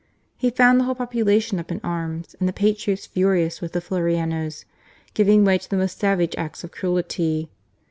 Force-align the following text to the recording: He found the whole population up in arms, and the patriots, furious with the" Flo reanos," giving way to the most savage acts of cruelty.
He 0.35 0.49
found 0.49 0.79
the 0.79 0.85
whole 0.85 0.95
population 0.95 1.59
up 1.59 1.69
in 1.69 1.79
arms, 1.83 2.35
and 2.39 2.49
the 2.49 2.53
patriots, 2.53 3.05
furious 3.05 3.61
with 3.61 3.73
the" 3.73 3.81
Flo 3.81 3.99
reanos," 3.99 4.65
giving 5.13 5.45
way 5.45 5.59
to 5.59 5.69
the 5.69 5.77
most 5.77 5.99
savage 5.99 6.33
acts 6.39 6.63
of 6.63 6.71
cruelty. 6.71 7.51